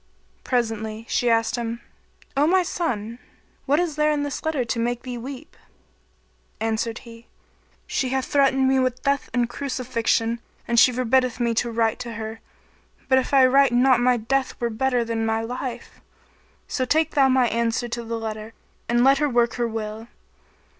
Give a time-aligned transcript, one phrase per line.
[0.43, 1.79] Presently she asked him,
[2.35, 3.19] "O my son,
[3.67, 5.55] what is there in this letter to make thee weep?"
[6.59, 7.27] Answered he,
[7.85, 12.13] "She hath threatened me with death and crucifixion and she forbiddeth me to write to
[12.13, 12.39] her,
[13.09, 16.01] but if I write not my death were better than my life.
[16.67, 18.53] So take thou my answer to the letter
[18.89, 20.07] and let her work her will."